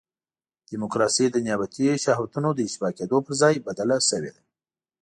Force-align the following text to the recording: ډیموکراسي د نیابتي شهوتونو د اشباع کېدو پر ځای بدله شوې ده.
ډیموکراسي 0.69 1.25
د 1.31 1.37
نیابتي 1.45 1.87
شهوتونو 2.05 2.49
د 2.53 2.59
اشباع 2.67 2.93
کېدو 2.99 3.17
پر 3.25 3.33
ځای 3.41 3.55
بدله 3.67 3.97
شوې 4.09 4.31
ده. 4.35 4.43